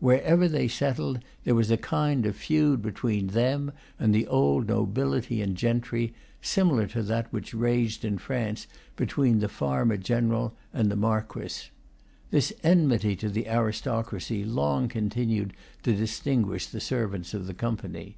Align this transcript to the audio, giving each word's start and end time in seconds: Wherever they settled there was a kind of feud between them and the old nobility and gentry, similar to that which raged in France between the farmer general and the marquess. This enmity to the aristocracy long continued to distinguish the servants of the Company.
Wherever 0.00 0.48
they 0.48 0.68
settled 0.68 1.20
there 1.44 1.54
was 1.54 1.70
a 1.70 1.76
kind 1.76 2.24
of 2.24 2.34
feud 2.34 2.80
between 2.80 3.26
them 3.26 3.72
and 3.98 4.14
the 4.14 4.26
old 4.26 4.68
nobility 4.68 5.42
and 5.42 5.54
gentry, 5.54 6.14
similar 6.40 6.86
to 6.86 7.02
that 7.02 7.30
which 7.30 7.52
raged 7.52 8.02
in 8.02 8.16
France 8.16 8.66
between 8.96 9.40
the 9.40 9.50
farmer 9.50 9.98
general 9.98 10.54
and 10.72 10.90
the 10.90 10.96
marquess. 10.96 11.68
This 12.30 12.54
enmity 12.62 13.16
to 13.16 13.28
the 13.28 13.48
aristocracy 13.50 14.46
long 14.46 14.88
continued 14.88 15.52
to 15.82 15.92
distinguish 15.94 16.64
the 16.64 16.80
servants 16.80 17.34
of 17.34 17.46
the 17.46 17.52
Company. 17.52 18.16